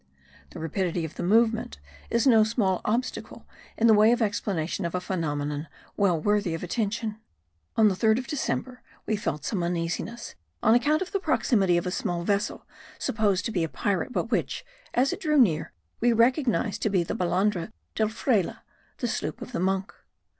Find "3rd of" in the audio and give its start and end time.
7.93-8.25